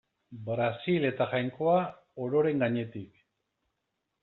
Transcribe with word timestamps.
Brasil 0.45 1.05
eta 1.09 1.27
Jainkoa 1.35 1.77
ororen 2.25 2.65
gainetik. 2.65 3.23